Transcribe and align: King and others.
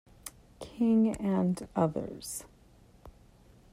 King 0.59 1.15
and 1.19 1.67
others. 1.75 2.45